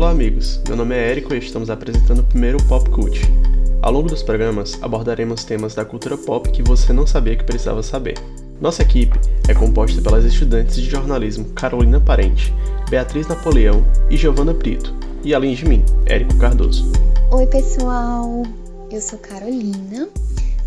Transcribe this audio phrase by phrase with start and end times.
[0.00, 0.58] Olá, amigos.
[0.66, 3.20] Meu nome é Érico e estamos apresentando o primeiro Pop Cult.
[3.82, 7.82] Ao longo dos programas, abordaremos temas da cultura pop que você não sabia que precisava
[7.82, 8.14] saber.
[8.62, 12.50] Nossa equipe é composta pelas estudantes de jornalismo Carolina Parente,
[12.88, 16.90] Beatriz Napoleão e Giovana Brito, e além de mim, Érico Cardoso.
[17.30, 18.42] Oi, pessoal.
[18.90, 20.08] Eu sou Carolina.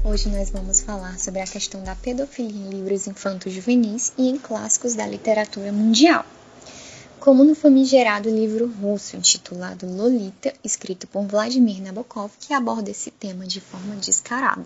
[0.04, 4.38] Hoje nós vamos falar sobre a questão da pedofilia em livros infantos juvenis e em
[4.38, 6.24] clássicos da literatura mundial
[7.24, 13.48] como no famigerado livro russo intitulado Lolita, escrito por Vladimir Nabokov, que aborda esse tema
[13.48, 14.66] de forma descarada.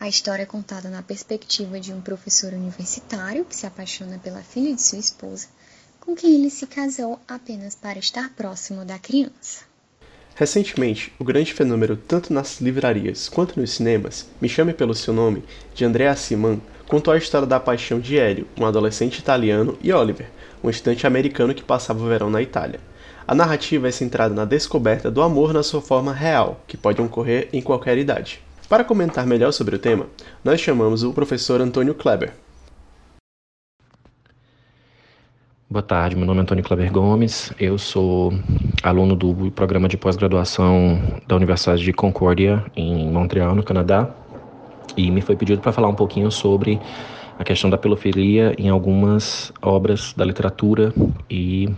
[0.00, 4.74] A história é contada na perspectiva de um professor universitário que se apaixona pela filha
[4.74, 5.46] de sua esposa,
[6.00, 9.62] com quem ele se casou apenas para estar próximo da criança.
[10.34, 15.44] Recentemente, o grande fenômeno tanto nas livrarias quanto nos cinemas, Me Chame Pelo Seu Nome,
[15.72, 20.30] de Andrea Siman, contou a história da paixão de Hélio, um adolescente italiano, e Oliver,
[20.62, 22.80] um estudante americano que passava o verão na Itália.
[23.26, 27.48] A narrativa é centrada na descoberta do amor na sua forma real, que pode ocorrer
[27.52, 28.40] em qualquer idade.
[28.68, 30.06] Para comentar melhor sobre o tema,
[30.42, 32.32] nós chamamos o professor Antônio Kleber.
[35.68, 38.32] Boa tarde, meu nome é Antônio Kleber Gomes, eu sou
[38.82, 44.08] aluno do programa de pós-graduação da Universidade de Concórdia, em Montreal, no Canadá,
[44.96, 46.80] e me foi pedido para falar um pouquinho sobre
[47.38, 50.92] a questão da pedofilia em algumas obras da literatura
[51.28, 51.68] e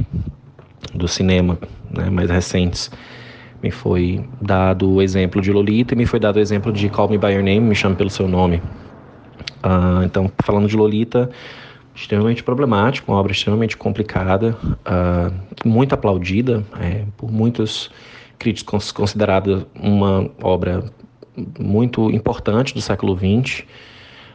[0.95, 1.59] do cinema
[1.91, 2.91] né, mais recentes.
[3.62, 7.09] Me foi dado o exemplo de Lolita e me foi dado o exemplo de Call
[7.09, 8.62] Me By Your Name, Me Chame Pelo Seu Nome.
[9.65, 11.31] Uh, então, falando de Lolita,
[11.95, 15.33] extremamente problemático, uma obra extremamente complicada, uh,
[15.65, 17.91] muito aplaudida é, por muitos
[18.39, 20.84] críticos, considerada uma obra
[21.59, 23.61] muito importante do século XX,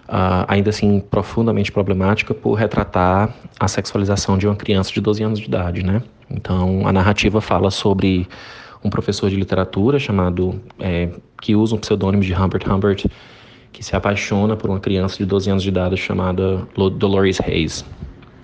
[0.07, 5.39] uh, ainda assim profundamente problemática por retratar a sexualização de uma criança de 12 anos
[5.39, 6.01] de idade, né?
[6.29, 8.27] Então, a narrativa fala sobre
[8.83, 11.09] um professor de literatura chamado é,
[11.41, 13.05] que usa um pseudônimo de Humbert Humbert,
[13.71, 16.67] que se apaixona por uma criança de 12 anos de idade chamada
[16.97, 17.85] Dolores Hayes.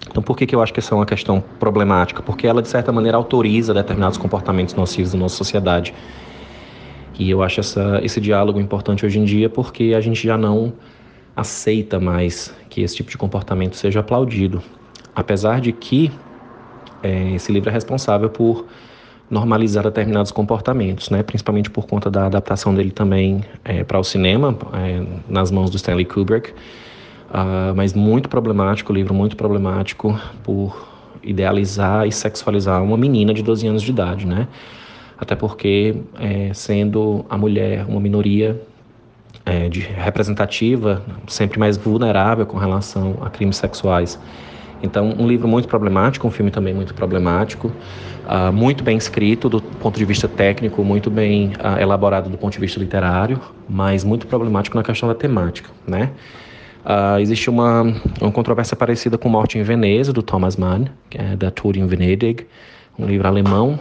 [0.09, 2.21] Então, por que, que eu acho que essa é uma questão problemática?
[2.21, 5.93] Porque ela, de certa maneira, autoriza determinados comportamentos nocivos da nossa sociedade.
[7.19, 10.73] E eu acho essa, esse diálogo importante hoje em dia porque a gente já não
[11.35, 14.61] aceita mais que esse tipo de comportamento seja aplaudido,
[15.15, 16.11] apesar de que
[17.01, 18.65] é, esse livro é responsável por
[19.29, 21.21] normalizar determinados comportamentos, né?
[21.21, 25.75] principalmente por conta da adaptação dele também é, para o cinema, é, nas mãos do
[25.75, 30.87] Stanley Kubrick, uh, mas muito problemático, livro muito problemático por
[31.21, 34.47] idealizar e sexualizar uma menina de 12 anos de idade, né?
[35.17, 38.61] Até porque, é, sendo a mulher uma minoria
[39.45, 44.19] é, de representativa, sempre mais vulnerável com relação a crimes sexuais.
[44.81, 47.71] Então, um livro muito problemático, um filme também muito problemático,
[48.27, 52.53] uh, muito bem escrito do ponto de vista técnico, muito bem uh, elaborado do ponto
[52.53, 56.11] de vista literário, mas muito problemático na questão da temática, né?
[56.85, 57.81] Uh, existe uma,
[58.21, 61.87] uma controvérsia parecida com Morte em Veneza, do Thomas Mann, que é da Tour in
[61.87, 62.45] Venedig,
[62.97, 63.79] um livro alemão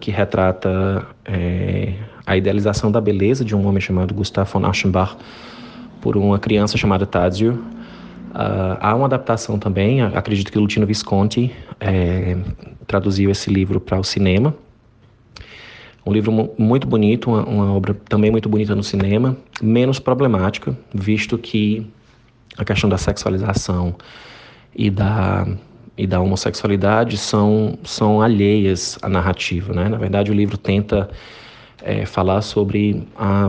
[0.00, 1.94] que retrata é,
[2.26, 5.16] a idealização da beleza de um homem chamado Gustav von Aschenbach
[6.00, 7.52] por uma criança chamada Tadzio.
[8.32, 12.36] Uh, há uma adaptação também, acredito que Lutino Visconti é,
[12.86, 14.54] traduziu esse livro para o cinema.
[16.04, 21.36] Um livro muito bonito, uma, uma, obra também muito bonita no cinema, menos problemática, visto
[21.36, 21.86] que
[22.56, 23.94] a questão da sexualização
[24.74, 25.46] e da,
[26.02, 29.72] e da homossexualidade são, são alheias à narrativa.
[29.72, 29.88] Né?
[29.88, 31.08] Na verdade, o livro tenta
[31.80, 33.48] é, falar sobre a,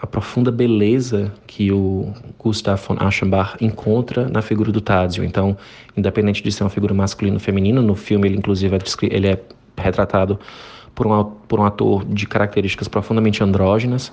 [0.00, 5.22] a, profunda beleza que o Gustav von Aschenbach encontra na figura do Tadzio.
[5.22, 5.54] Então,
[5.94, 9.38] independente de ser uma figura masculina ou feminina, no filme ele inclusive é, ele é
[9.76, 10.40] retratado
[10.94, 14.08] por um, por um ator de características profundamente andrógenas.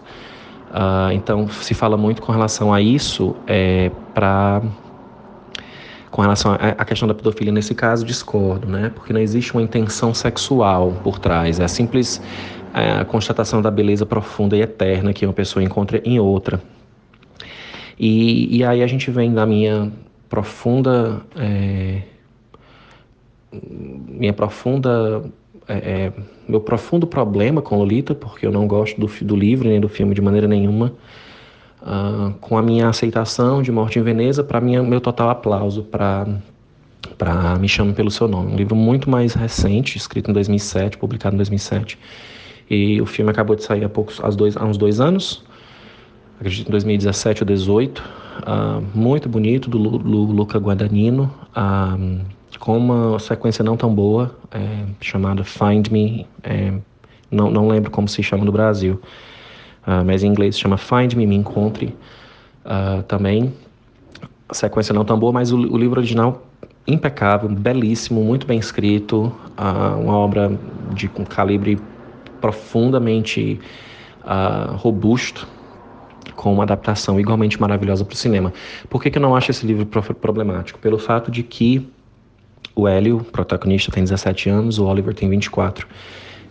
[0.71, 4.61] Uh, então, se fala muito com relação a isso é, para
[6.11, 8.91] com relação à questão da pedofilia, nesse caso, discordo, né?
[8.95, 11.59] Porque não existe uma intenção sexual por trás.
[11.59, 12.21] É simples
[12.73, 16.61] é, a constatação da beleza profunda e eterna que uma pessoa encontra em outra.
[17.99, 19.91] E, e aí a gente vem da minha
[20.29, 21.21] profunda.
[21.35, 22.01] É,
[23.51, 25.23] minha profunda.
[25.67, 26.13] É, é,
[26.47, 30.15] meu profundo problema com Lolita, porque eu não gosto do, do livro nem do filme
[30.15, 30.93] de maneira nenhuma.
[31.81, 36.27] Uh, com a minha aceitação de Morte em Veneza, para mim, meu total aplauso para
[37.17, 38.53] para Me Chame Pelo Seu Nome.
[38.53, 41.97] Um livro muito mais recente, escrito em 2007, publicado em 2007.
[42.69, 45.43] E o filme acabou de sair há, poucos, há, dois, há uns dois anos,
[46.39, 48.03] acredito em 2017 ou 2018.
[48.39, 51.33] Uh, muito bonito, do Lu, Lu, Luca Guadagnino.
[51.55, 52.21] Uh,
[52.59, 56.73] com uma sequência não tão boa, é, chamada Find Me, é,
[57.29, 58.99] não, não lembro como se chama no Brasil,
[59.87, 61.95] uh, mas em inglês chama Find Me, Me Encontre,
[62.65, 63.53] uh, também.
[64.49, 66.43] A sequência não tão boa, mas o, o livro original
[66.85, 70.57] impecável, belíssimo, muito bem escrito, uh, uma obra
[70.93, 71.79] de um calibre
[72.39, 73.59] profundamente
[74.75, 75.47] robusto,
[76.35, 78.53] com uma adaptação igualmente maravilhosa para o cinema.
[78.89, 80.77] Por que, que eu não acho esse livro problemático?
[80.79, 81.89] Pelo fato de que
[82.77, 85.87] o Hélio, protagonista, tem 17 anos, o Oliver tem 24.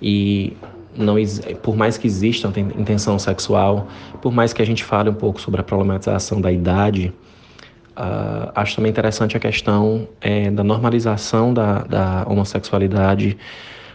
[0.03, 0.57] E
[0.97, 1.17] não,
[1.63, 3.89] por mais que exista intenção sexual,
[4.21, 7.13] por mais que a gente fale um pouco sobre a problematização da idade,
[7.97, 13.37] uh, acho também interessante a questão é, da normalização da, da homossexualidade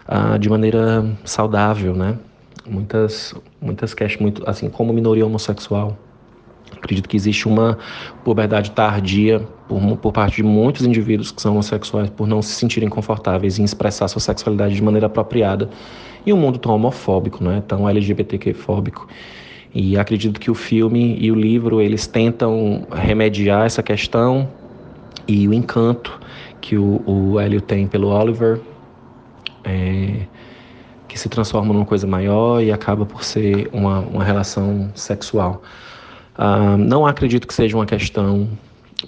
[0.07, 2.17] uh, de maneira saudável, né?
[2.65, 5.97] Muitas, muitas questões, muito, assim, como minoria homossexual,
[6.77, 7.77] Acredito que existe uma
[8.23, 12.89] puberdade tardia por, por, parte de muitos indivíduos que são homossexuais por não se sentirem
[12.89, 15.69] confortáveis em expressar sua sexualidade de maneira apropriada
[16.25, 19.07] em um mundo tão homofóbico, né, tão LGBTQ-fóbico.
[19.73, 24.49] E acredito que o filme e o livro eles tentam remediar essa questão
[25.27, 26.19] e o encanto
[26.59, 28.59] que o, o Hélio tem pelo Oliver,
[29.63, 30.25] é,
[31.07, 35.61] que se transforma numa coisa maior e acaba por ser uma, uma relação sexual.
[36.37, 38.47] Uh, não acredito que seja uma questão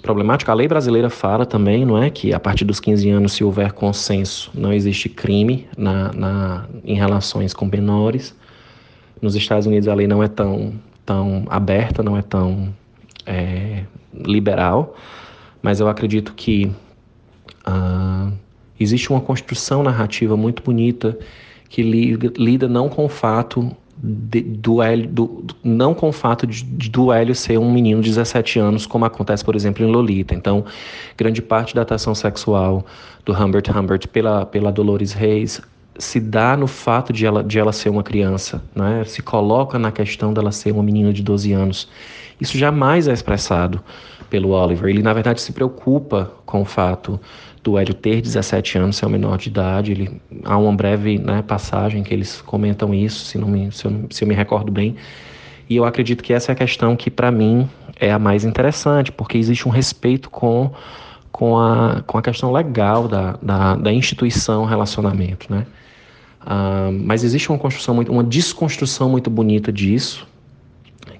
[0.00, 0.52] problemática.
[0.52, 3.72] A lei brasileira fala também, não é, que a partir dos 15 anos, se houver
[3.72, 8.34] consenso, não existe crime na, na, em relações com menores.
[9.20, 10.74] Nos Estados Unidos a lei não é tão,
[11.04, 12.74] tão aberta, não é tão
[13.26, 14.96] é, liberal,
[15.62, 16.70] mas eu acredito que
[17.66, 18.32] uh,
[18.78, 21.18] existe uma construção narrativa muito bonita
[21.68, 26.46] que lida, lida não com o fato de, do Hélio, do, não com o fato
[26.46, 30.34] de, do Hélio ser um menino de 17 anos, como acontece, por exemplo, em Lolita.
[30.34, 30.64] Então,
[31.16, 32.84] grande parte da atração sexual
[33.24, 35.60] do Humbert Humbert pela, pela Dolores Reis
[35.98, 39.04] se dá no fato de ela, de ela ser uma criança, né?
[39.04, 41.88] se coloca na questão dela ser uma menina de 12 anos.
[42.40, 43.80] Isso jamais é expressado
[44.28, 44.90] pelo Oliver.
[44.90, 47.20] Ele, na verdade, se preocupa com o fato
[47.64, 49.92] do Hélio ter 17 anos, ser o menor de idade.
[49.92, 54.06] Ele, há uma breve né, passagem que eles comentam isso, se, não me, se, eu,
[54.10, 54.94] se eu me recordo bem.
[55.68, 57.68] E eu acredito que essa é a questão que, para mim,
[57.98, 60.70] é a mais interessante, porque existe um respeito com,
[61.32, 65.66] com, a, com a questão legal da, da, da instituição relacionamento, né?
[66.42, 70.28] Uh, mas existe uma construção muito, uma desconstrução muito bonita disso,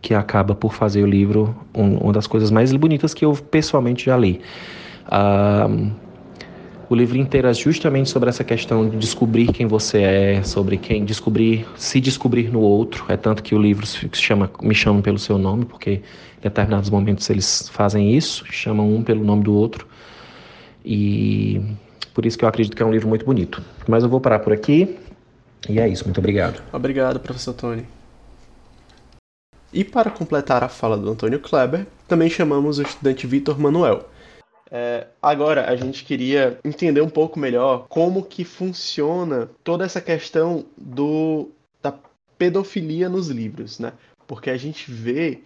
[0.02, 4.05] que acaba por fazer o livro um, uma das coisas mais bonitas que eu pessoalmente
[4.05, 4.43] já li.
[5.06, 6.04] Uh,
[6.94, 11.05] o livro inteiro é justamente sobre essa questão de descobrir quem você é, sobre quem
[11.05, 13.05] descobrir, se descobrir no outro.
[13.08, 16.88] É tanto que o livro se chama Me Chamam pelo Seu Nome, porque em determinados
[16.88, 19.88] momentos eles fazem isso, chamam um pelo nome do outro.
[20.85, 21.61] E
[22.14, 23.61] por isso que eu acredito que é um livro muito bonito.
[23.88, 24.96] Mas eu vou parar por aqui.
[25.69, 26.05] E é isso.
[26.05, 26.62] Muito obrigado.
[26.73, 27.85] Obrigado, professor Tony.
[29.73, 34.08] E para completar a fala do Antônio Kleber, também chamamos o estudante Vitor Manuel.
[34.71, 40.65] É, agora, a gente queria entender um pouco melhor como que funciona toda essa questão
[40.77, 41.49] do,
[41.83, 41.95] da
[42.39, 43.93] pedofilia nos livros, né?
[44.27, 45.43] Porque a gente vê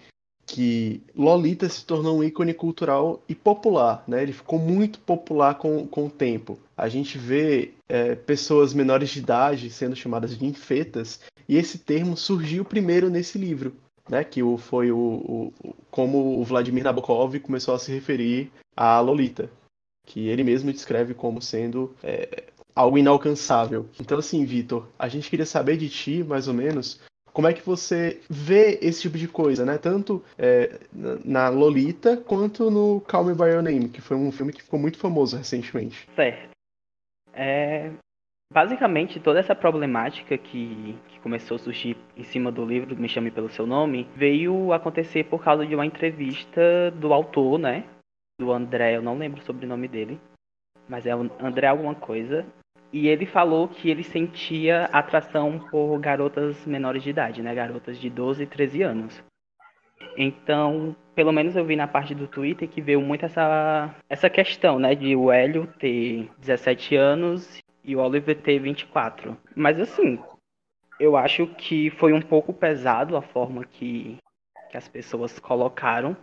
[0.46, 4.22] que Lolita se tornou um ícone cultural e popular, né?
[4.22, 6.58] Ele ficou muito popular com, com o tempo.
[6.76, 12.16] A gente vê é, pessoas menores de idade sendo chamadas de infetas, e esse termo
[12.16, 13.74] surgiu primeiro nesse livro,
[14.08, 14.24] né?
[14.24, 19.50] Que o, foi o, o como o Vladimir Nabokov começou a se referir a Lolita,
[20.06, 23.86] que ele mesmo descreve como sendo é, algo inalcançável.
[24.00, 27.00] Então, assim, Vitor, a gente queria saber de ti, mais ou menos,
[27.32, 29.78] como é que você vê esse tipo de coisa, né?
[29.78, 30.78] Tanto é,
[31.24, 34.78] na Lolita quanto no Call Me By Your Name, que foi um filme que ficou
[34.78, 36.08] muito famoso recentemente.
[36.14, 36.50] Certo.
[37.32, 37.92] É,
[38.52, 43.30] basicamente, toda essa problemática que, que começou a surgir em cima do livro Me Chame
[43.30, 47.84] Pelo Seu Nome veio acontecer por causa de uma entrevista do autor, né?
[48.40, 50.20] do André, eu não lembro o sobrenome dele,
[50.88, 52.46] mas é André alguma coisa.
[52.92, 57.54] E ele falou que ele sentia atração por garotas menores de idade, né?
[57.54, 59.22] Garotas de 12 e 13 anos.
[60.16, 64.78] Então, pelo menos eu vi na parte do Twitter que veio muito essa, essa questão,
[64.78, 64.94] né?
[64.94, 69.34] De o Hélio ter 17 anos e o Oliver ter 24.
[69.56, 70.18] Mas assim,
[71.00, 74.18] eu acho que foi um pouco pesado a forma que,
[74.70, 76.14] que as pessoas colocaram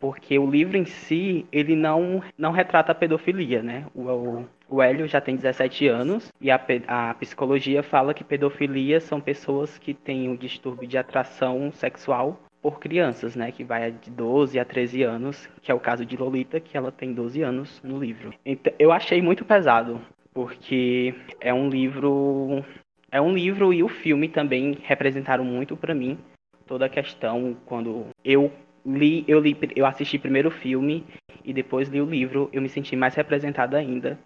[0.00, 3.86] porque o livro em si, ele não, não retrata a pedofilia, né?
[3.94, 8.98] O, o, o Hélio já tem 17 anos e a, a psicologia fala que pedofilia
[8.98, 14.08] são pessoas que têm um distúrbio de atração sexual por crianças, né, que vai de
[14.08, 17.80] 12 a 13 anos, que é o caso de Lolita, que ela tem 12 anos
[17.82, 18.32] no livro.
[18.46, 20.00] Então, eu achei muito pesado,
[20.32, 22.64] porque é um livro
[23.10, 26.18] é um livro e o filme também representaram muito para mim
[26.66, 28.50] toda a questão quando eu
[28.84, 31.04] li, eu li, eu assisti primeiro o filme
[31.44, 34.18] e depois li o livro, eu me senti mais representada ainda,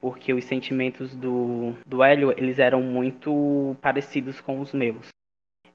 [0.00, 5.08] porque os sentimentos do, do Hélio, eles eram muito parecidos com os meus.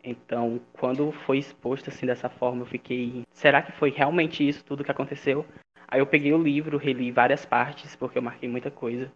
[0.04, 4.84] Então, quando foi exposto assim dessa forma, eu fiquei, será que foi realmente isso tudo
[4.84, 5.46] que aconteceu?
[5.88, 9.12] Aí eu peguei o livro, reli várias partes, porque eu marquei muita coisa.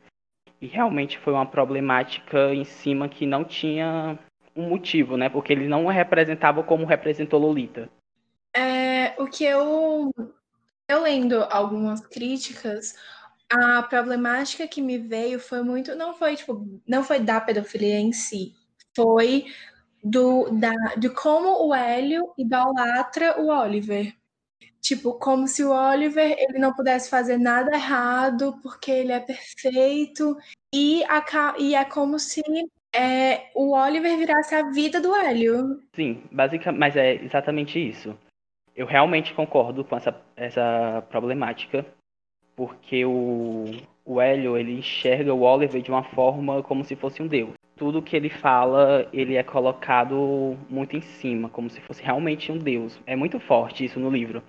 [0.64, 4.18] E realmente foi uma problemática em cima que não tinha
[4.56, 5.28] um motivo, né?
[5.28, 7.90] Porque ele não representava como representou Lolita.
[8.56, 10.10] É, o que eu
[10.88, 12.96] eu lendo algumas críticas,
[13.52, 18.14] a problemática que me veio foi muito, não foi tipo, não foi da pedofilia em
[18.14, 18.56] si,
[18.96, 19.48] foi
[20.02, 24.16] do da de como o Hélio idolatra o Oliver.
[24.80, 30.38] Tipo, como se o Oliver ele não pudesse fazer nada errado porque ele é perfeito
[30.74, 31.24] e, a,
[31.60, 32.42] e é como se
[32.94, 35.80] é, o Oliver virasse a vida do Hélio.
[35.96, 38.18] Sim, basicamente, mas é exatamente isso.
[38.76, 41.86] Eu realmente concordo com essa, essa problemática,
[42.56, 43.66] porque o,
[44.04, 47.54] o Hélio ele enxerga o Oliver de uma forma como se fosse um deus.
[47.76, 52.58] Tudo que ele fala, ele é colocado muito em cima, como se fosse realmente um
[52.58, 53.00] deus.
[53.06, 54.42] É muito forte isso no livro.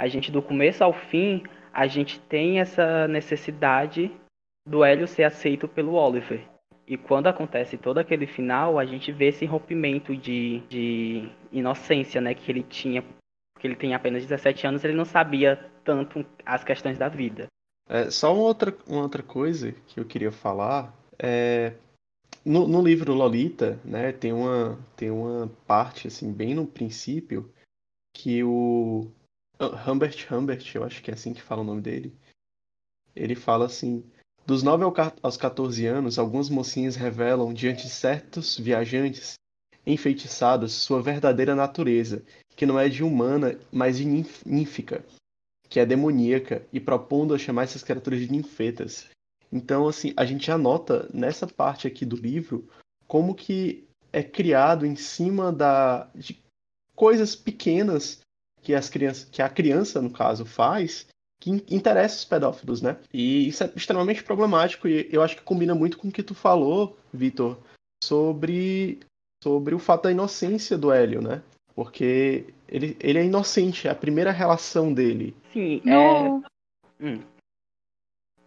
[0.00, 1.42] A gente, do começo ao fim,
[1.72, 4.10] a gente tem essa necessidade
[4.68, 6.46] do Hélio ser aceito pelo Oliver.
[6.86, 12.34] E quando acontece todo aquele final, a gente vê esse rompimento de, de inocência, né?
[12.34, 13.02] Que ele tinha,
[13.58, 17.46] que ele tem apenas 17 anos, ele não sabia tanto as questões da vida.
[17.88, 21.72] É, só uma outra, uma outra coisa que eu queria falar é
[22.44, 27.50] no, no, livro Lolita, né, tem uma tem uma parte assim bem no princípio
[28.14, 29.10] que o
[29.86, 32.14] Humbert Humbert, eu acho que é assim que fala o nome dele.
[33.14, 34.04] Ele fala assim:
[34.48, 34.82] dos 9
[35.22, 39.34] aos 14 anos, algumas mocinhas revelam diante de certos viajantes
[39.86, 42.24] enfeitiçados sua verdadeira natureza,
[42.56, 44.06] que não é de humana, mas de
[44.46, 45.04] ninfica,
[45.68, 49.10] que é demoníaca, e propondo a chamar essas criaturas de ninfetas.
[49.52, 52.66] Então, assim, a gente anota nessa parte aqui do livro
[53.06, 56.42] como que é criado em cima da de
[56.94, 58.20] coisas pequenas
[58.62, 61.06] que as crianças, que a criança no caso faz,
[61.40, 62.96] que interessa os pedófilos, né?
[63.12, 66.34] E isso é extremamente problemático e eu acho que combina muito com o que tu
[66.34, 67.58] falou, Vitor,
[68.02, 68.98] sobre,
[69.42, 71.42] sobre o fato da inocência do Hélio, né?
[71.74, 75.34] Porque ele, ele é inocente, é a primeira relação dele.
[75.52, 76.42] Sim, no...
[77.00, 77.06] é...
[77.06, 77.20] Hum.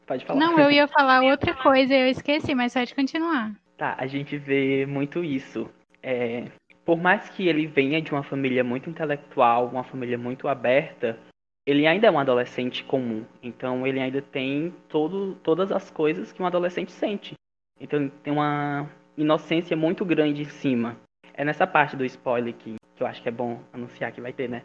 [0.05, 0.39] Pode falar.
[0.39, 3.55] Não, eu ia falar outra coisa, eu esqueci, mas pode continuar.
[3.77, 5.69] Tá, a gente vê muito isso.
[6.03, 6.45] É...
[6.83, 11.17] Por mais que ele venha de uma família muito intelectual, uma família muito aberta,
[11.65, 13.25] ele ainda é um adolescente comum.
[13.41, 17.33] Então ele ainda tem todo, todas as coisas que um adolescente sente.
[17.79, 20.97] Então tem uma inocência muito grande em cima.
[21.33, 24.33] É nessa parte do spoiler que, que eu acho que é bom anunciar que vai
[24.33, 24.63] ter, né?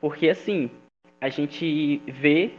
[0.00, 0.70] Porque assim,
[1.20, 2.52] a gente vê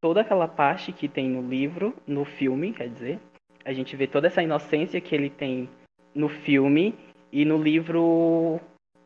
[0.00, 3.18] toda aquela parte que tem no livro, no filme, quer dizer.
[3.64, 5.68] A gente vê toda essa inocência que ele tem
[6.14, 6.94] no filme
[7.32, 8.60] e no livro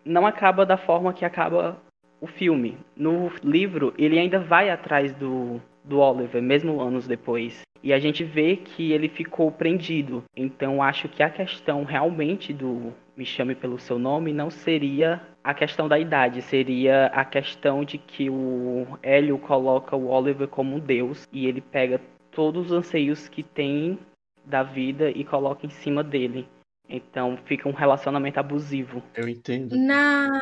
[0.04, 1.80] não acaba da forma que acaba
[2.20, 2.76] o filme.
[2.96, 7.62] No livro, ele ainda vai atrás do, do Oliver, mesmo anos depois.
[7.82, 10.25] E a gente vê que ele ficou prendido.
[10.37, 15.54] Então acho que a questão realmente do Me Chame Pelo Seu Nome não seria a
[15.54, 20.80] questão da idade, seria a questão de que o Hélio coloca o Oliver como um
[20.80, 23.98] deus e ele pega todos os anseios que tem
[24.44, 26.48] da vida e coloca em cima dele.
[26.88, 29.02] Então fica um relacionamento abusivo.
[29.14, 29.76] Eu entendo.
[29.76, 30.40] Na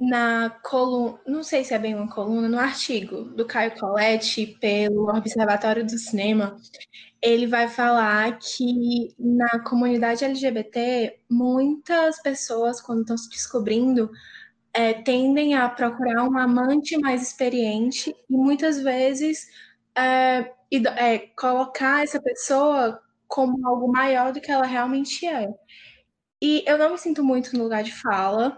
[0.00, 5.08] na coluna, não sei se é bem uma coluna, no artigo do Caio Coletti pelo
[5.14, 6.56] Observatório do Cinema,
[7.20, 14.10] ele vai falar que na comunidade LGBT, muitas pessoas, quando estão se descobrindo,
[14.72, 19.48] é, tendem a procurar um amante mais experiente e muitas vezes
[19.94, 20.50] é,
[20.96, 25.48] é, colocar essa pessoa como algo maior do que ela realmente é.
[26.42, 28.56] E eu não me sinto muito no lugar de fala,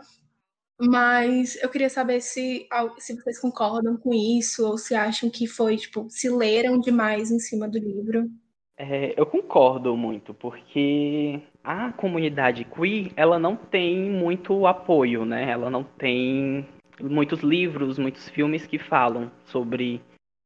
[0.81, 2.67] mas eu queria saber se,
[2.99, 7.39] se vocês concordam com isso, ou se acham que foi, tipo, se leram demais em
[7.39, 8.29] cima do livro.
[8.77, 15.51] É, eu concordo muito, porque a comunidade queer, ela não tem muito apoio, né?
[15.51, 16.67] Ela não tem
[17.01, 20.01] muitos livros, muitos filmes que falam sobre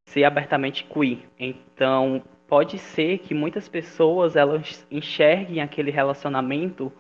[0.08, 1.18] ser abertamente queer.
[1.38, 6.92] Então, pode ser que muitas pessoas elas enxerguem aquele relacionamento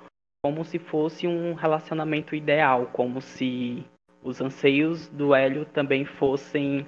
[0.42, 3.84] como se fosse um relacionamento ideal, como se
[4.22, 6.86] os anseios do Hélio também fossem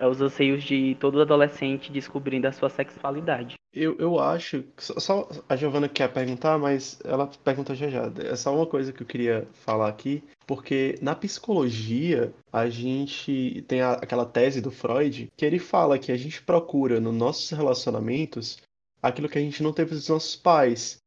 [0.00, 3.56] é, os anseios de todo adolescente descobrindo a sua sexualidade.
[3.72, 4.64] Eu, eu acho.
[4.78, 8.10] Só a Giovana quer perguntar, mas ela pergunta já já.
[8.18, 13.82] É só uma coisa que eu queria falar aqui, porque na psicologia a gente tem
[13.82, 18.58] a, aquela tese do Freud que ele fala que a gente procura nos nossos relacionamentos
[19.02, 20.99] aquilo que a gente não teve dos nossos pais.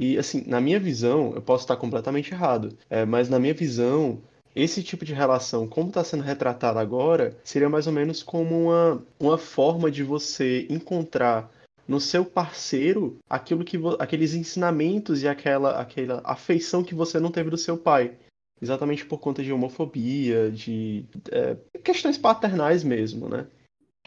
[0.00, 4.22] E assim, na minha visão, eu posso estar completamente errado, é, mas na minha visão,
[4.56, 9.04] esse tipo de relação, como está sendo retratado agora, seria mais ou menos como uma,
[9.20, 11.52] uma forma de você encontrar
[11.86, 17.50] no seu parceiro aquilo que aqueles ensinamentos e aquela, aquela afeição que você não teve
[17.50, 18.16] do seu pai.
[18.62, 23.46] Exatamente por conta de homofobia, de é, questões paternais mesmo, né?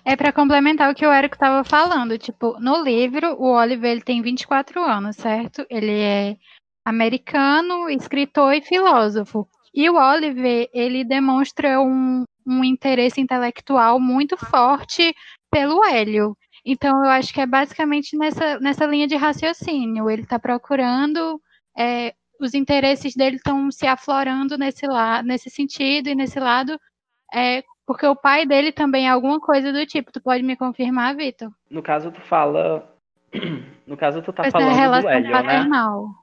[0.05, 2.17] É para complementar o que o Érico estava falando.
[2.17, 5.65] Tipo, no livro, o Oliver ele tem 24 anos, certo?
[5.69, 6.37] Ele é
[6.85, 9.47] americano, escritor e filósofo.
[9.73, 15.15] E o Oliver, ele demonstra um, um interesse intelectual muito forte
[15.49, 16.37] pelo Hélio.
[16.65, 20.09] Então, eu acho que é basicamente nessa, nessa linha de raciocínio.
[20.09, 21.41] Ele está procurando,
[21.77, 24.85] é, os interesses dele estão se aflorando nesse,
[25.23, 26.77] nesse sentido e nesse lado,
[27.33, 30.11] é, porque o pai dele também é alguma coisa do tipo.
[30.11, 31.51] Tu pode me confirmar, Vitor?
[31.69, 32.89] No caso, tu fala.
[33.85, 35.31] No caso, tu tá Essa falando do Hélio, né?
[35.33, 36.07] paternal.
[36.07, 36.13] né?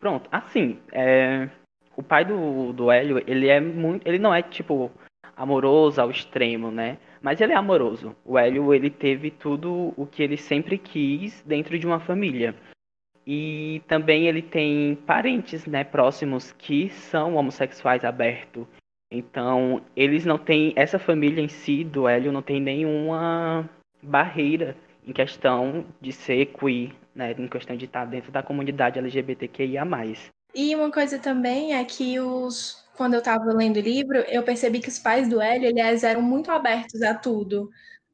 [0.00, 1.50] Pronto, assim, é
[1.96, 4.06] o pai do, do Hélio, ele é muito.
[4.06, 4.90] Ele não é, tipo,
[5.36, 6.98] amoroso ao extremo, né?
[7.20, 8.16] Mas ele é amoroso.
[8.24, 12.54] O Hélio, ele teve tudo o que ele sempre quis dentro de uma família.
[13.24, 18.66] E também ele tem parentes, né, próximos que são homossexuais abertos.
[19.12, 20.72] Então, eles não têm.
[20.74, 23.68] Essa família em si do Hélio não tem nenhuma
[24.02, 24.76] barreira
[25.06, 27.32] em questão de ser queer, né?
[27.38, 29.82] Em questão de estar dentro da comunidade LGBTQIA.
[30.54, 34.78] E uma coisa também é que os quando eu estava lendo o livro, eu percebi
[34.78, 37.70] que os pais do Hélio, eles eram muito abertos a tudo.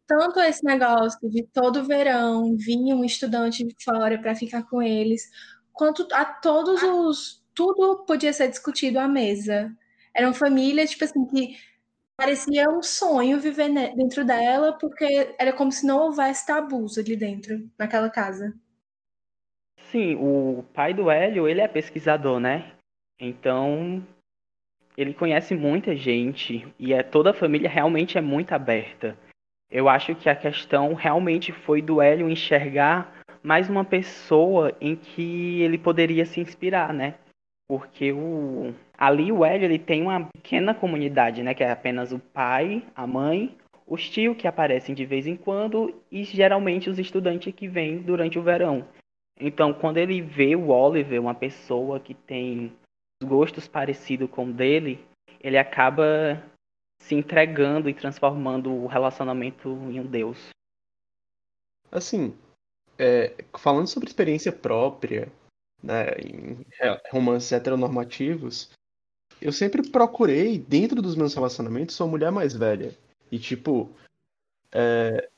[0.07, 5.29] Tanto esse negócio de todo verão vinha um estudante de fora para ficar com eles,
[5.73, 9.71] quanto a todos os tudo podia ser discutido à mesa.
[10.19, 11.57] Eram famílias tipo assim que
[12.17, 17.71] parecia um sonho viver dentro dela, porque era como se não houvesse tabus ali dentro,
[17.79, 18.53] naquela casa.
[19.93, 22.73] Sim, o pai do Hélio, ele é pesquisador, né?
[23.21, 24.05] Então,
[24.97, 29.17] ele conhece muita gente e é, toda a família realmente é muito aberta.
[29.71, 35.63] Eu acho que a questão realmente foi do Hélio enxergar mais uma pessoa em que
[35.63, 37.15] ele poderia se inspirar, né?
[37.69, 42.19] Porque o ali o Hélio ele tem uma pequena comunidade, né, que é apenas o
[42.19, 47.55] pai, a mãe, os tios que aparecem de vez em quando e geralmente os estudantes
[47.55, 48.87] que vêm durante o verão.
[49.41, 52.73] Então, quando ele vê o Oliver, uma pessoa que tem
[53.23, 55.05] gostos parecidos com o dele,
[55.41, 56.43] ele acaba
[57.01, 60.49] se entregando e transformando o relacionamento em um deus.
[61.91, 62.37] Assim,
[62.99, 65.31] é, falando sobre experiência própria,
[65.83, 66.67] né, em
[67.11, 68.71] romances heteronormativos,
[69.41, 72.97] eu sempre procurei, dentro dos meus relacionamentos, uma mulher mais velha.
[73.31, 73.89] E, tipo,
[74.73, 75.29] é,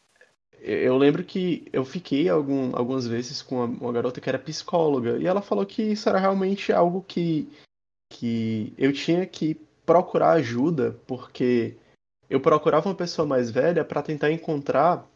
[0.61, 5.18] eu lembro que eu fiquei algum, algumas vezes com uma, uma, garota que era psicóloga
[5.18, 7.48] e ela falou que isso era realmente algo que,
[8.11, 11.76] que eu tinha que procurar ajuda, porque
[12.29, 15.07] eu procurava uma pessoa mais velha para tentar encontrar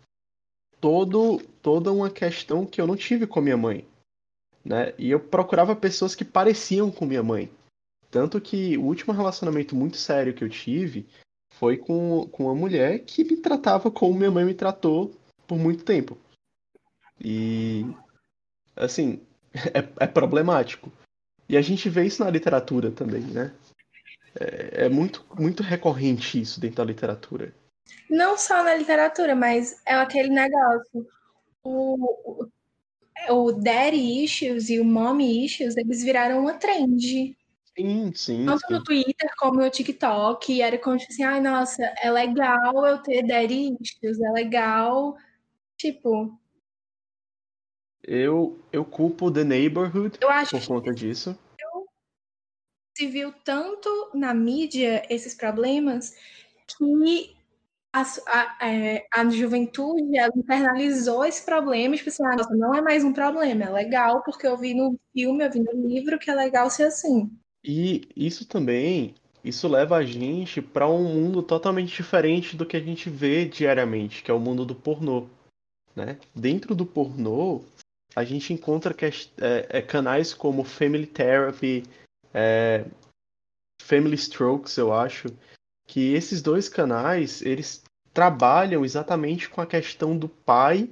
[0.80, 3.86] todo, toda uma questão que eu não tive com minha mãe.
[4.64, 4.94] Né?
[4.98, 7.50] E eu procurava pessoas que pareciam com minha mãe.
[8.10, 11.06] Tanto que o último relacionamento muito sério que eu tive
[11.54, 15.14] foi com, com uma mulher que me tratava como minha mãe me tratou
[15.46, 16.16] por muito tempo.
[17.20, 17.84] E,
[18.76, 19.20] assim,
[19.52, 20.90] é, é problemático.
[21.48, 23.52] E a gente vê isso na literatura também, né?
[24.38, 27.54] É, é, muito, muito recorrente isso dentro da literatura.
[28.08, 31.06] Não só na literatura, mas é aquele negócio.
[31.62, 32.46] O,
[33.28, 37.36] o, o daddy issues e o mommy issues, eles viraram uma trend.
[37.76, 38.46] Sim, sim.
[38.46, 38.74] Tanto sim.
[38.74, 40.62] no Twitter como no TikTok.
[40.62, 45.16] Era como tipo assim, ai, nossa, é legal eu ter daddy issues, é legal
[45.76, 46.38] Tipo.
[48.02, 51.38] Eu, eu culpo The Neighborhood eu acho por conta disso.
[52.96, 56.14] Se viu tanto na mídia esses problemas
[56.66, 57.36] que
[57.94, 62.82] a, a, é, a juventude ela internalizou esse problema, tipo assim, ah, nossa, não é
[62.82, 66.28] mais um problema, é legal porque eu vi no filme, eu vi no livro que
[66.28, 67.30] é legal ser assim.
[67.62, 72.80] E isso também, isso leva a gente para um mundo totalmente diferente do que a
[72.80, 75.28] gente vê diariamente, que é o mundo do pornô.
[75.94, 76.18] Né?
[76.34, 77.62] Dentro do pornô,
[78.16, 79.12] a gente encontra que, é,
[79.68, 81.84] é, canais como Family Therapy,
[82.34, 82.84] é,
[83.80, 85.28] Family Strokes, eu acho,
[85.86, 87.83] que esses dois canais, eles
[88.14, 90.88] trabalham exatamente com a questão do pai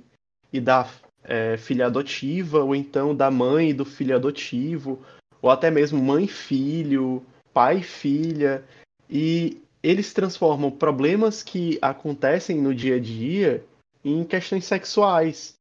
[0.53, 0.89] e da
[1.23, 5.01] é, filha adotiva, ou então da mãe e do filho adotivo,
[5.41, 8.65] ou até mesmo mãe filho, pai filha,
[9.09, 13.65] e eles transformam problemas que acontecem no dia a dia
[14.05, 15.55] em questões sexuais.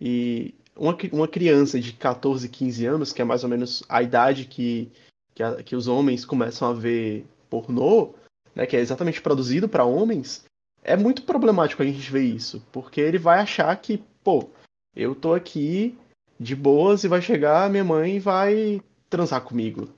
[0.00, 4.44] E uma, uma criança de 14, 15 anos, que é mais ou menos a idade
[4.44, 4.90] que,
[5.34, 8.14] que, a, que os homens começam a ver pornô,
[8.54, 10.44] né, que é exatamente produzido para homens,
[10.82, 14.48] é muito problemático a gente ver isso, porque ele vai achar que, pô,
[14.94, 15.96] eu tô aqui
[16.38, 19.88] de boas e vai chegar minha mãe e vai transar comigo,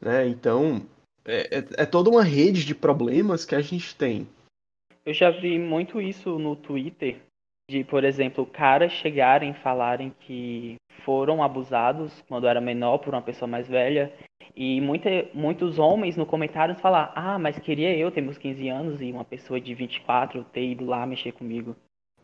[0.00, 0.26] né?
[0.28, 0.82] Então,
[1.24, 4.28] é, é, é toda uma rede de problemas que a gente tem.
[5.04, 7.18] Eu já vi muito isso no Twitter,
[7.70, 13.48] de, por exemplo, caras chegarem falarem que foram abusados quando era menor por uma pessoa
[13.48, 14.12] mais velha
[14.54, 19.00] e muita, muitos homens no comentário falar ah, mas queria eu ter meus 15 anos
[19.00, 21.74] e uma pessoa de 24 ter ido lá mexer comigo.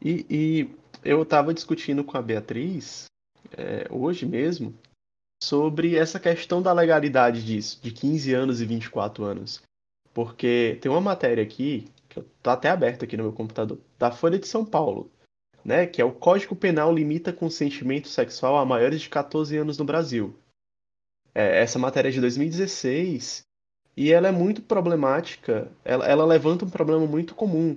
[0.04, 0.70] E, e
[1.04, 3.06] eu estava discutindo com a Beatriz
[3.56, 4.74] é, hoje mesmo
[5.42, 9.62] sobre essa questão da legalidade disso, de 15 anos e 24 anos.
[10.14, 14.38] Porque tem uma matéria aqui, que está até aberta aqui no meu computador, da Folha
[14.38, 15.10] de São Paulo,
[15.64, 19.84] né, que é o Código Penal limita consentimento sexual a maiores de 14 anos no
[19.84, 20.36] Brasil.
[21.34, 23.44] É, essa matéria é de 2016
[23.96, 27.76] e ela é muito problemática, ela, ela levanta um problema muito comum,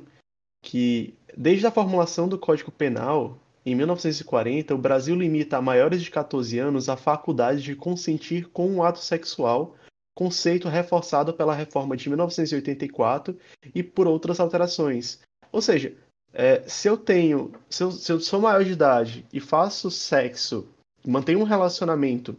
[0.62, 6.12] que desde a formulação do Código Penal, em 1940, o Brasil limita a maiores de
[6.12, 9.76] 14 anos a faculdade de consentir com um ato sexual,
[10.16, 13.38] conceito reforçado pela reforma de 1984
[13.74, 15.20] e por outras alterações.
[15.52, 15.94] Ou seja,
[16.34, 20.68] é, se eu tenho, se eu, se eu sou maior de idade e faço sexo,
[21.06, 22.36] mantenho um relacionamento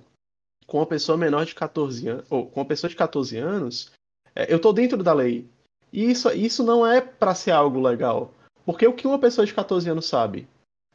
[0.67, 3.93] com uma pessoa menor de 14 anos, ou com uma pessoa de 14 anos,
[4.35, 5.49] é, eu estou dentro da lei.
[5.93, 8.33] E isso, isso não é para ser algo legal.
[8.65, 10.49] Porque o que uma pessoa de 14 anos sabe?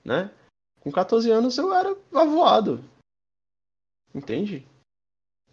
[0.04, 0.32] né?
[0.80, 2.84] Com 14 anos eu era avoado.
[4.14, 4.68] Entende?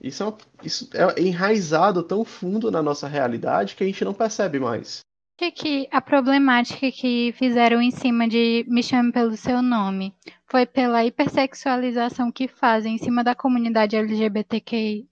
[0.01, 4.59] Isso é, isso é enraizado tão fundo na nossa realidade que a gente não percebe
[4.59, 5.01] mais.
[5.39, 10.13] Que, que a problemática que fizeram em cima de Me Chame Pelo Seu Nome
[10.51, 15.09] foi pela hipersexualização que fazem em cima da comunidade LGBTQI+.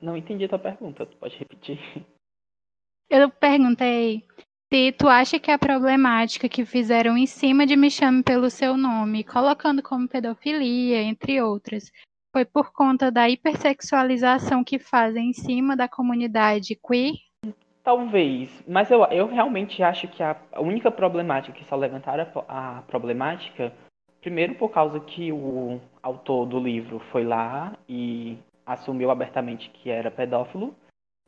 [0.00, 1.80] Não entendi a tua pergunta, tu pode repetir?
[3.10, 4.24] Eu perguntei
[4.72, 8.76] se tu acha que a problemática que fizeram em cima de Me Chame Pelo Seu
[8.76, 11.90] Nome, colocando como pedofilia, entre outras,
[12.32, 17.14] foi por conta da hipersexualização que fazem em cima da comunidade queer?
[17.84, 22.82] Talvez, mas eu, eu realmente acho que a, única problemática que só levantaram a, a
[22.82, 23.74] problemática,
[24.22, 30.10] primeiro por causa que o autor do livro foi lá e assumiu abertamente que era
[30.10, 30.74] pedófilo,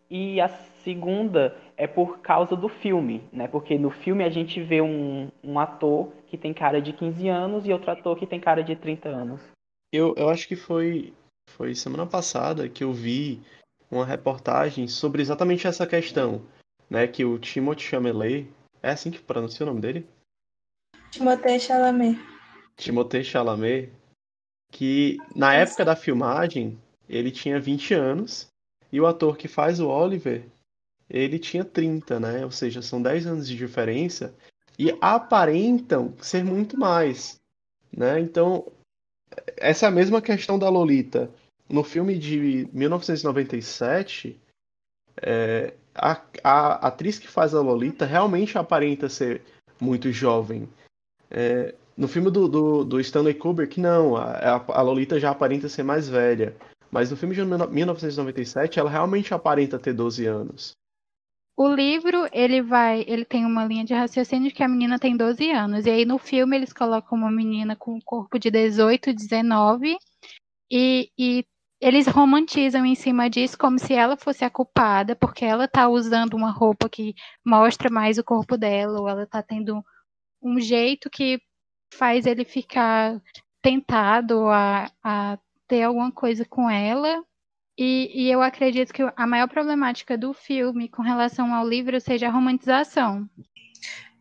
[0.09, 3.47] e a segunda é por causa do filme, né?
[3.49, 7.67] Porque no filme a gente vê um, um ator que tem cara de 15 anos
[7.67, 9.43] e outro ator que tem cara de 30 anos.
[9.93, 11.13] Eu, eu acho que foi,
[11.51, 13.43] foi semana passada que eu vi
[13.91, 16.43] uma reportagem sobre exatamente essa questão,
[16.89, 17.07] né?
[17.07, 18.51] Que o Timothée Chalamet,
[18.83, 20.09] é assim que pronuncia o nome dele?
[21.11, 22.19] Timothée Chalamet.
[22.77, 23.93] Timothée Chalamet,
[24.71, 28.49] que na época da filmagem ele tinha 20 anos
[28.93, 30.45] e o ator que faz o Oliver,
[31.09, 32.45] ele tinha 30, né?
[32.45, 34.35] Ou seja, são 10 anos de diferença
[34.79, 37.37] e aparentam ser muito mais,
[37.91, 38.21] né?
[38.21, 38.71] Então,
[39.57, 41.31] essa é mesma questão da Lolita.
[41.69, 44.41] No filme de 1997,
[45.23, 49.43] é, a, a, atriz que faz a Lolita realmente aparenta ser
[49.81, 50.69] muito jovem.
[51.31, 55.83] É, no filme do, do, do, Stanley Kubrick, não, a, a Lolita já aparenta ser
[55.83, 56.55] mais velha.
[56.91, 60.73] Mas no filme de 1997, ela realmente aparenta ter 12 anos.
[61.57, 65.51] O livro, ele vai, ele tem uma linha de raciocínio que a menina tem 12
[65.51, 65.87] anos.
[65.87, 69.97] E aí no filme eles colocam uma menina com um corpo de 18, 19
[70.71, 71.47] e, e
[71.81, 76.35] eles romantizam em cima disso como se ela fosse a culpada, porque ela tá usando
[76.35, 79.85] uma roupa que mostra mais o corpo dela, ou ela tá tendo
[80.43, 81.41] um jeito que
[81.93, 83.21] faz ele ficar
[83.61, 87.23] tentado a, a ter alguma coisa com ela.
[87.79, 92.29] E, e, eu acredito que a maior problemática do filme com relação ao livro seja
[92.29, 93.29] a romantização.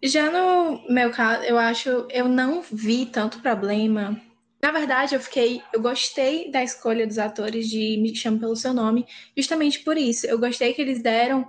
[0.03, 4.19] Já no meu caso, eu acho, eu não vi tanto problema.
[4.65, 8.73] Na verdade, eu fiquei, eu gostei da escolha dos atores de Me Chame pelo Seu
[8.73, 9.05] Nome,
[9.37, 10.25] justamente por isso.
[10.25, 11.47] Eu gostei que eles deram,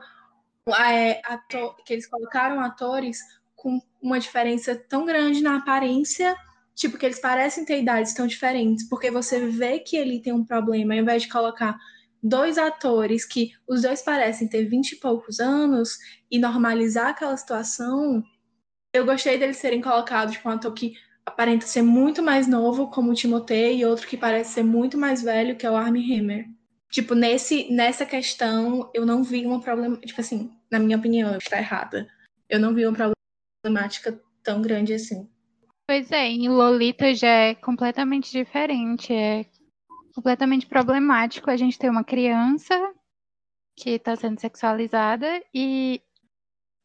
[0.78, 1.22] é,
[1.86, 3.18] que eles colocaram atores
[3.54, 6.36] com uma diferença tão grande na aparência
[6.74, 10.44] Tipo, que eles parecem ter idades tão diferentes, porque você vê que ele tem um
[10.44, 11.74] problema, ao invés de colocar
[12.22, 15.96] dois atores que os dois parecem ter vinte e poucos anos
[16.30, 18.22] e normalizar aquela situação,
[18.92, 20.92] eu gostei deles serem colocados tipo, um ator que
[21.26, 25.22] aparenta ser muito mais novo, como o Timothée, e outro que parece ser muito mais
[25.22, 26.46] velho, que é o Armie Hammer.
[26.88, 29.96] Tipo, nesse, nessa questão, eu não vi uma problema.
[29.96, 32.08] Tipo assim, na minha opinião, está errada.
[32.48, 32.96] Eu não vi uma
[33.62, 35.28] problemática tão grande assim.
[35.88, 39.12] Pois é, em Lolita já é completamente diferente.
[39.12, 39.44] É
[40.14, 42.74] completamente problemático a gente ter uma criança
[43.76, 46.00] que está sendo sexualizada e,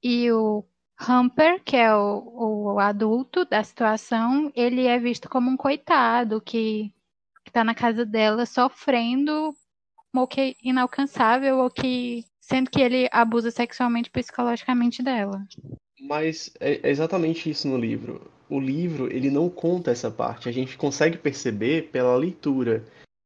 [0.04, 0.66] e o
[1.08, 6.94] Humper, que é o, o adulto da situação, ele é visto como um coitado que
[7.46, 9.54] está na casa dela sofrendo
[10.16, 15.46] ou que é inalcançável ou que sendo que ele abusa sexualmente psicologicamente dela.
[16.00, 18.30] Mas é exatamente isso no livro.
[18.50, 20.50] O livro ele não conta essa parte.
[20.50, 22.84] A gente consegue perceber pela leitura.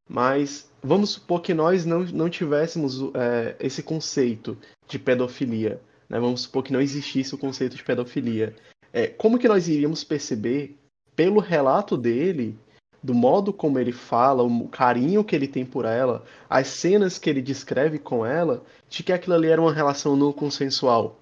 [0.07, 4.55] Mas vamos supor que nós não, não tivéssemos é, esse conceito
[4.88, 5.81] de pedofilia.
[6.09, 6.19] Né?
[6.19, 8.55] Vamos supor que não existisse o conceito de pedofilia.
[8.93, 10.77] É, como que nós iríamos perceber,
[11.15, 12.57] pelo relato dele,
[13.05, 17.29] do modo como ele fala, o carinho que ele tem por ela, as cenas que
[17.29, 21.19] ele descreve com ela, de que aquilo ali era uma relação não consensual.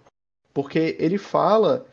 [0.54, 1.86] Porque ele fala,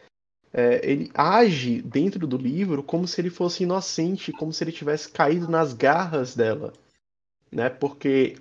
[0.52, 5.08] é, ele age dentro do livro como se ele fosse inocente, como se ele tivesse
[5.08, 6.72] caído nas garras dela.
[7.50, 7.68] Né?
[7.68, 8.36] Porque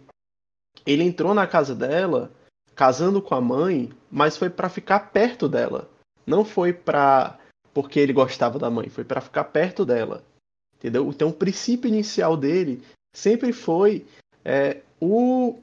[0.85, 2.31] ele entrou na casa dela,
[2.79, 5.89] casando com a mãe, mas foi para ficar perto dela.
[6.25, 7.37] Não foi para
[7.73, 10.23] porque ele gostava da mãe, foi para ficar perto dela.
[10.77, 11.09] Entendeu?
[11.09, 12.81] Então o princípio inicial dele
[13.13, 14.07] sempre foi
[14.45, 15.59] é, o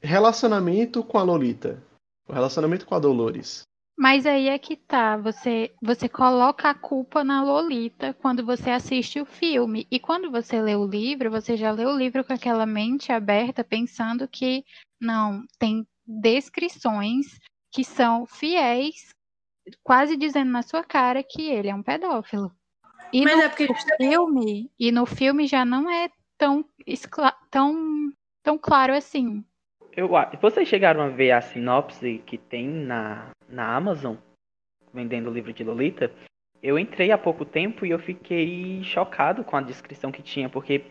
[0.00, 1.78] relacionamento com a Lolita.
[2.26, 3.60] O relacionamento com a Dolores.
[3.98, 9.20] Mas aí é que tá, você você coloca a culpa na Lolita quando você assiste
[9.20, 9.86] o filme.
[9.90, 13.62] E quando você lê o livro, você já lê o livro com aquela mente aberta,
[13.62, 14.64] pensando que
[14.98, 17.38] não, tem descrições
[17.72, 19.10] que são fiéis,
[19.82, 22.52] quase dizendo na sua cara que ele é um pedófilo.
[23.12, 26.64] E Mas no é porque filme, e no filme já não é tão,
[27.50, 29.44] tão, tão claro assim.
[29.96, 34.16] Eu, vocês chegaram a ver a sinopse que tem na, na Amazon,
[34.92, 36.12] vendendo o livro de Lolita?
[36.62, 40.84] Eu entrei há pouco tempo e eu fiquei chocado com a descrição que tinha, porque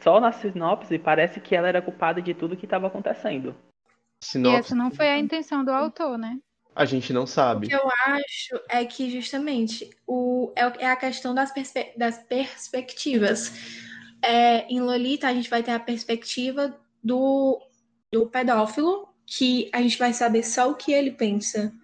[0.00, 3.54] só na sinopse parece que ela era culpada de tudo que estava acontecendo.
[4.22, 4.56] Sinopse...
[4.56, 6.38] E essa não foi a intenção do autor, né?
[6.74, 7.66] A gente não sabe.
[7.66, 12.18] O que eu acho é que justamente o, é, é a questão das, perspe das
[12.18, 13.52] perspectivas.
[14.22, 17.60] É, em Lolita, a gente vai ter a perspectiva do,
[18.12, 21.74] do pedófilo, que a gente vai saber só o que ele pensa.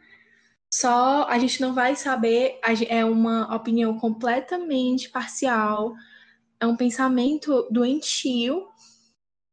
[0.72, 5.92] Só a gente não vai saber, é uma opinião completamente parcial,
[6.61, 8.68] é um pensamento doentio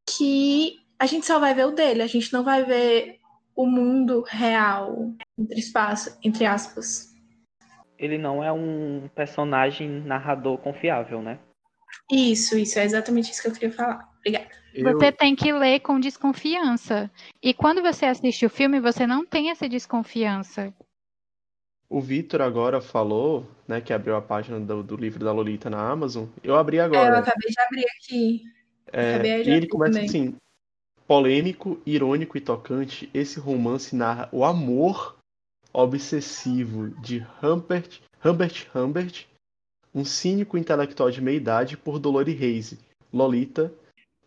[0.08, 3.18] que a gente só vai ver o dele, a gente não vai ver
[3.54, 7.14] o mundo real, entre espaço, entre aspas.
[7.98, 11.38] Ele não é um personagem narrador confiável, né?
[12.10, 14.08] Isso, isso, é exatamente isso que eu queria falar.
[14.18, 14.48] Obrigada.
[14.82, 17.10] Você tem que ler com desconfiança.
[17.42, 20.72] E quando você assiste o filme, você não tem essa desconfiança.
[21.88, 25.88] O Vitor agora falou, né, que abriu a página do, do, livro da Lolita na
[25.88, 26.26] Amazon.
[26.42, 27.06] Eu abri agora.
[27.06, 28.42] É, eu acabei de abrir aqui.
[28.92, 30.06] É, e ele começa também.
[30.06, 30.36] assim:
[31.06, 35.16] Polêmico, irônico e tocante, esse romance narra o amor
[35.72, 39.26] obsessivo de Humbert, Humbert Humbert,
[39.94, 42.78] um cínico intelectual de meia-idade, por Dolores Reise,
[43.12, 43.72] Lolita,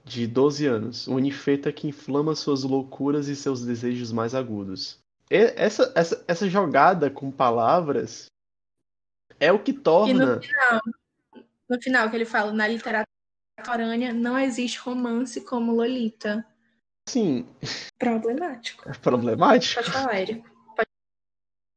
[0.06, 5.00] de 12 anos, uma ninfeta que inflama suas loucuras e seus desejos mais agudos.
[5.30, 8.28] E essa, essa, essa jogada com palavras
[9.40, 10.12] é o que torna.
[10.12, 10.82] E no final,
[11.70, 13.06] no final que ele fala, na literatura
[13.58, 16.46] contemporânea não existe romance como Lolita.
[17.10, 17.44] Sim.
[17.98, 18.88] Problemático.
[18.88, 19.82] É problemático?
[19.82, 20.50] Pode falar, Érico.
[20.76, 20.90] Pode...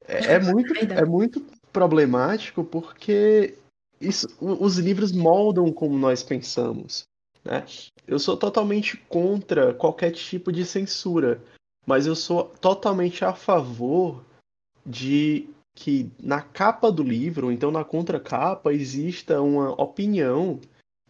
[0.06, 1.40] É, é, muito, é muito
[1.72, 3.56] problemático porque
[3.98, 7.04] isso, os livros moldam como nós pensamos.
[7.42, 7.64] Né?
[8.06, 11.42] Eu sou totalmente contra qualquer tipo de censura,
[11.86, 14.22] mas eu sou totalmente a favor
[14.84, 20.60] de que na capa do livro, ou então na contracapa, exista uma opinião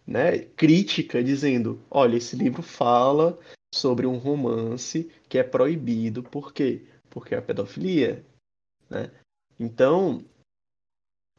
[0.07, 3.37] né, crítica dizendo: olha, esse livro fala
[3.73, 6.23] sobre um romance que é proibido.
[6.23, 6.83] Por quê?
[7.09, 8.25] Porque é a pedofilia.
[8.89, 9.11] Né?
[9.59, 10.25] Então,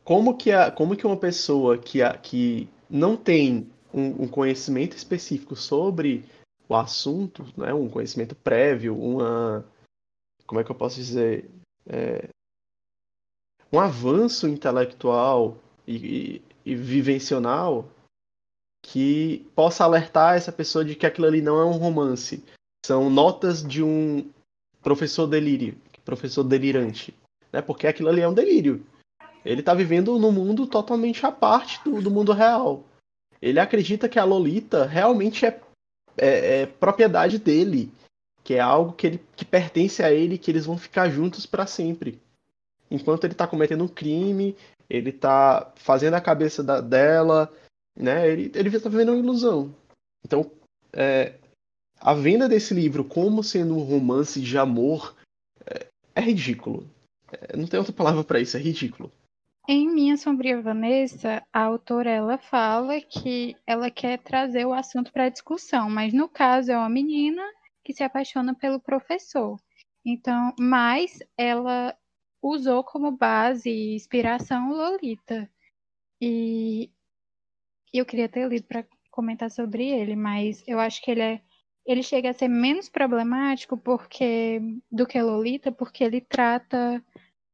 [0.03, 4.97] como que, a, como que uma pessoa que, a, que não tem um, um, conhecimento
[4.97, 6.25] específico sobre
[6.67, 9.65] o assunto, né, um conhecimento prévio, uma.
[10.45, 11.49] Como é que eu posso dizer?
[11.85, 12.27] É,
[13.71, 15.95] um avanço intelectual e,
[16.35, 16.41] e,
[16.71, 17.89] e vivencional
[18.83, 22.43] que possa alertar essa pessoa de que aquilo ali não é um romance.
[22.85, 24.29] são notas de um
[24.83, 27.15] professor delírio, professor delirante,
[27.51, 27.61] né?
[27.61, 28.85] Porque aquilo ali é um delírio.
[29.45, 32.83] Ele está vivendo num mundo totalmente à parte do, do, mundo real.
[33.41, 35.59] Ele acredita que a Lolita realmente é,
[36.17, 37.91] é, é propriedade dele,
[38.43, 41.65] que é algo que, ele, que pertence a ele, que eles vão ficar juntos para
[41.65, 42.21] sempre.
[42.91, 44.55] Enquanto ele está cometendo um crime,
[44.89, 47.51] ele está fazendo a cabeça da, dela,
[47.95, 48.29] né?
[48.29, 49.73] Ele, ele está vivendo uma ilusão.
[50.25, 50.49] Então,
[50.91, 51.33] é,
[51.99, 55.15] a venda desse livro como sendo um romance de amor
[55.65, 56.87] é, é ridículo.
[57.31, 59.11] É, não tem outra palavra para isso, é ridículo.
[59.67, 65.29] Em Minha Sombria Vanessa, a autora ela fala que ela quer trazer o assunto para
[65.29, 67.41] discussão, mas no caso é uma menina
[67.81, 69.57] que se apaixona pelo professor.
[70.05, 71.97] Então, mas ela
[72.41, 75.49] usou como base e inspiração Lolita.
[76.21, 76.91] E
[77.99, 81.41] eu queria ter lido para comentar sobre ele, mas eu acho que ele é
[81.85, 87.03] ele chega a ser menos problemático porque do que Lolita, porque ele trata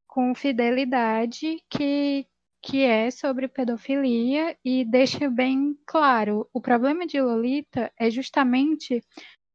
[0.08, 2.28] com fidelidade que
[2.62, 9.02] que é sobre pedofilia e deixa bem claro, o problema de Lolita é justamente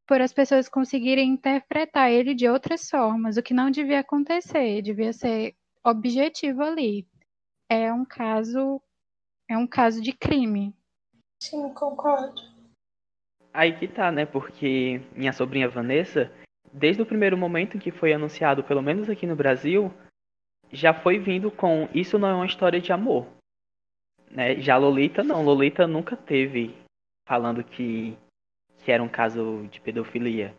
[0.07, 5.13] por as pessoas conseguirem interpretar ele de outras formas, o que não devia acontecer, devia
[5.13, 7.07] ser objetivo ali.
[7.69, 8.81] É um caso
[9.49, 10.75] é um caso de crime.
[11.43, 12.43] Sim, concordo.
[13.53, 14.27] Aí que tá, né?
[14.27, 16.33] Porque minha sobrinha Vanessa,
[16.73, 19.93] desde o primeiro momento em que foi anunciado, pelo menos aqui no Brasil,
[20.73, 23.27] já foi vindo com isso não é uma história de amor.
[24.31, 24.61] Né?
[24.61, 26.75] Já Lolita não, Lolita nunca teve
[27.29, 28.17] falando que
[28.85, 30.55] que era um caso de pedofilia.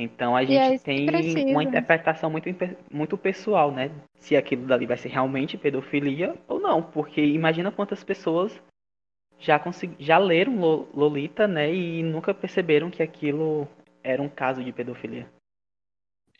[0.00, 1.08] Então a gente é tem
[1.50, 2.48] uma interpretação muito,
[2.88, 3.90] muito pessoal, né?
[4.14, 6.80] Se aquilo dali vai ser realmente pedofilia ou não.
[6.80, 8.62] Porque imagina quantas pessoas
[9.40, 11.74] já, consegui, já leram Lolita, né?
[11.74, 13.66] E nunca perceberam que aquilo
[14.00, 15.28] era um caso de pedofilia.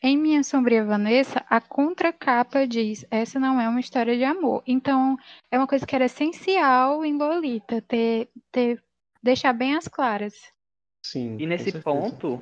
[0.00, 4.62] Em Minha Sombria Vanessa, a contracapa diz: essa não é uma história de amor.
[4.68, 5.16] Então,
[5.50, 8.80] é uma coisa que era essencial em Lolita, ter, ter,
[9.20, 10.34] deixar bem as claras.
[11.04, 11.36] Sim.
[11.40, 12.40] E nesse ponto,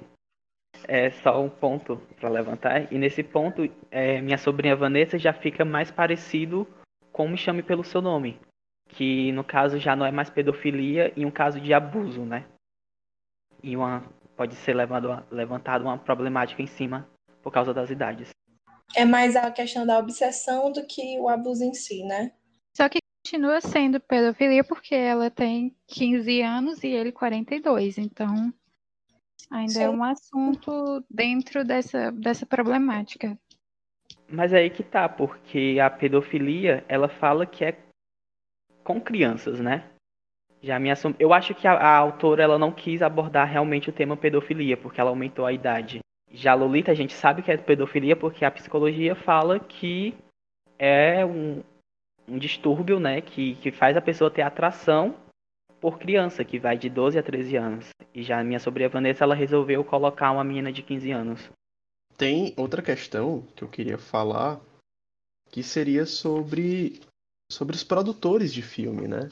[0.87, 2.93] é só um ponto para levantar.
[2.93, 6.67] E nesse ponto, é, minha sobrinha Vanessa já fica mais parecido
[7.13, 8.41] com Me Chame Pelo Seu Nome.
[8.89, 12.45] Que no caso já não é mais pedofilia e um caso de abuso, né?
[13.63, 14.05] E uma,
[14.37, 17.09] pode ser levado, levantado uma problemática em cima
[17.43, 18.31] por causa das idades.
[18.95, 22.33] É mais a questão da obsessão do que o abuso em si, né?
[22.77, 28.53] Só que continua sendo pedofilia porque ela tem 15 anos e ele 42, então
[29.51, 29.83] ainda é Sim.
[29.85, 33.39] é um assunto dentro dessa, dessa problemática.
[34.29, 37.79] Mas é aí que tá, porque a pedofilia, ela fala que é
[38.83, 39.85] com crianças, né?
[40.63, 41.15] Já me assum...
[41.19, 45.01] Eu acho que a, a, autora ela não quis abordar realmente o tema pedofilia, porque
[45.01, 46.01] ela aumentou a idade.
[46.31, 50.15] Já Lolita, a gente sabe que é pedofilia porque a psicologia fala que
[50.79, 51.63] é um,
[52.29, 55.15] um distúrbio, né, que, que faz a pessoa ter atração
[55.87, 57.91] por criança, que vai de 12 a 13 anos.
[58.13, 61.41] E já a minha sobrinha Vanessa, ela resolveu colocar uma menina de 15 anos.
[62.19, 64.61] Tem outra questão que eu queria falar,
[65.49, 67.01] que seria sobre,
[67.49, 69.29] sobre os produtores de filme, né?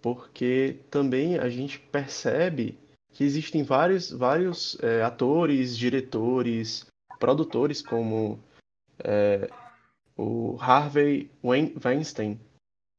[0.00, 2.78] Porque também a gente percebe
[3.12, 6.86] que existem vários, vários é, atores, diretores,
[7.18, 8.38] produtores como
[9.02, 9.50] é,
[10.16, 12.38] o Harvey Weinstein,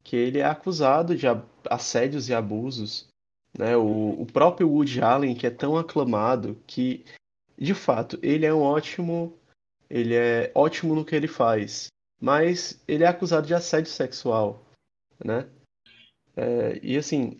[0.04, 1.26] que ele é acusado de
[1.70, 3.08] assédios e abusos.
[3.58, 3.76] Né?
[3.76, 7.06] O, o próprio Woody Allen, que é tão aclamado, que,
[7.58, 9.38] de fato, ele é um ótimo.
[9.90, 11.88] Ele é ótimo no que ele faz.
[12.20, 14.66] Mas ele é acusado de assédio sexual.
[15.24, 15.50] Né?
[16.36, 17.40] É, e assim,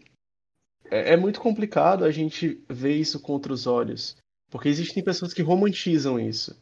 [0.90, 4.18] é, é muito complicado a gente ver isso contra os olhos.
[4.50, 6.60] Porque existem pessoas que romantizam isso.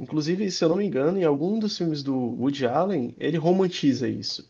[0.00, 4.08] Inclusive, se eu não me engano, em algum dos filmes do Woody Allen, ele romantiza
[4.08, 4.48] isso.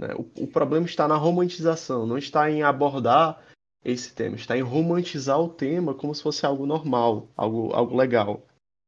[0.00, 0.14] Né?
[0.14, 3.38] O, o, problema está na romantização, não está em abordar
[3.84, 8.42] esse tema, está em romantizar o tema como se fosse algo normal, algo, algo legal.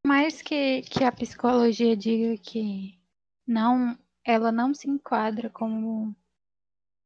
[0.07, 2.99] Mais que, que a psicologia diga que
[3.47, 6.17] não, ela não se enquadra como.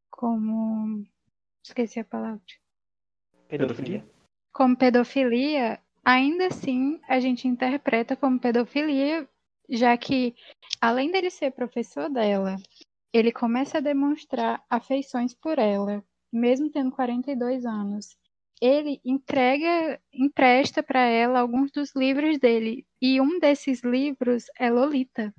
[0.08, 1.04] como.
[1.64, 2.40] esqueci a palavra.
[3.48, 4.06] Pedofilia.
[4.52, 9.28] Como pedofilia, ainda assim a gente interpreta como pedofilia,
[9.68, 10.36] já que,
[10.80, 12.56] além dele ser professor dela,
[13.12, 18.16] ele começa a demonstrar afeições por ela, mesmo tendo 42 anos.
[18.60, 25.34] Ele entrega, empresta para ela alguns dos livros dele, e um desses livros é Lolita.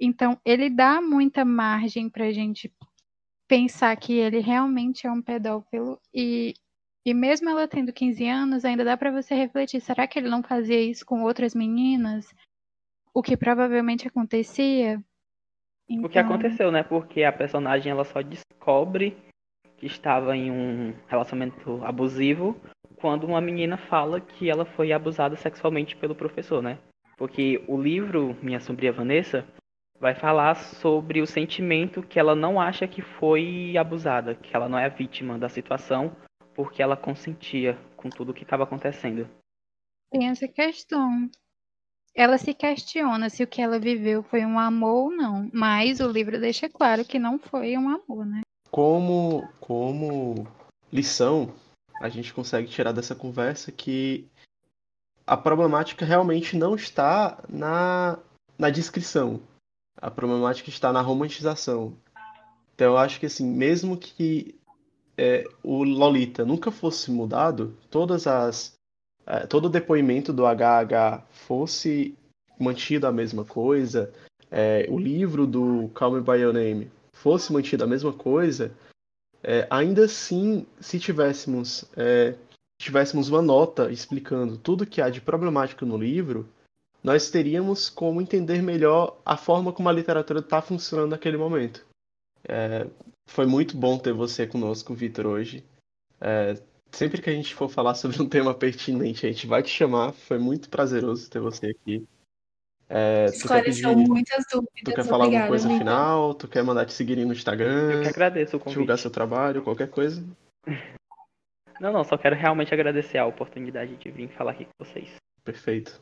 [0.00, 2.72] Então, ele dá muita margem para a gente
[3.48, 6.54] pensar que ele realmente é um pedófilo e
[7.04, 10.42] E mesmo ela tendo 15 anos, ainda dá para você refletir: será que ele não
[10.42, 12.26] fazia isso com outras meninas?
[13.14, 15.02] O que provavelmente acontecia?
[15.90, 16.04] Então...
[16.04, 16.84] O que então aconteceu, né?
[16.84, 19.16] Porque a personagem ela só descobre
[19.76, 22.56] que estava em um relacionamento abusivo
[22.96, 26.78] quando uma menina fala que ela foi abusada sexualmente pelo professor, né?
[27.16, 29.44] Porque o livro Minha Sombria Vanessa
[29.98, 34.78] vai falar sobre o sentimento que ela não acha que foi abusada, que ela não
[34.78, 36.14] é a vítima da situação,
[36.54, 39.28] porque ela consentia com tudo o que estava acontecendo.
[40.10, 41.28] Tem essa questão.
[42.14, 46.08] Ela se questiona se o que ela viveu foi um amor ou não, mas o
[46.08, 48.40] livro deixa claro que não foi um amor, né?
[48.70, 50.46] Como, como
[50.92, 51.52] lição,
[52.00, 54.28] a gente consegue tirar dessa conversa que
[55.26, 58.18] a problemática realmente não está na,
[58.58, 59.40] na descrição,
[59.96, 61.96] a problemática está na romantização.
[62.74, 64.58] Então eu acho que assim, mesmo que
[65.16, 68.79] é, o Lolita nunca fosse mudado, todas as
[69.48, 72.14] todo o depoimento do HH fosse
[72.58, 74.12] mantido a mesma coisa,
[74.50, 78.72] é, o livro do Call Me By Your Name fosse mantido a mesma coisa,
[79.42, 82.34] é, ainda assim, se tivéssemos é,
[82.80, 86.48] tivéssemos uma nota explicando tudo que há de problemático no livro,
[87.02, 91.84] nós teríamos como entender melhor a forma como a literatura está funcionando naquele momento.
[92.48, 92.86] É,
[93.26, 95.64] foi muito bom ter você conosco, Vitor, hoje.
[96.92, 100.12] Sempre que a gente for falar sobre um tema pertinente, a gente vai te chamar.
[100.12, 102.06] Foi muito prazeroso ter você aqui.
[102.88, 104.82] É, Esclareceu muitas dúvidas.
[104.84, 105.78] Tu quer falar Obrigada, alguma coisa amiga.
[105.78, 106.34] final?
[106.34, 107.92] Tu quer mandar te seguir no Instagram?
[107.92, 108.74] Eu que agradeço o convite.
[108.74, 110.24] Divulgar seu trabalho, qualquer coisa?
[111.80, 115.14] Não, não, só quero realmente agradecer a oportunidade de vir falar aqui com vocês.
[115.42, 115.98] Perfeito.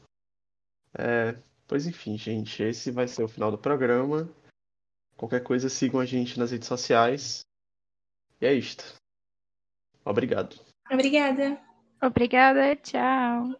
[0.93, 1.36] É,
[1.68, 4.28] pois enfim, gente, esse vai ser o final do programa.
[5.16, 7.43] Qualquer coisa, sigam a gente nas redes sociais.
[8.41, 8.97] E é isto.
[10.05, 10.59] Obrigado.
[10.91, 11.59] Obrigada.
[12.03, 13.55] Obrigada, tchau.